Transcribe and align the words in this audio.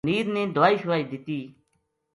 منیر 0.05 0.25
نے 0.35 0.43
دوائی 0.55 0.75
شوائی 0.81 1.03
دِتی 1.11 1.39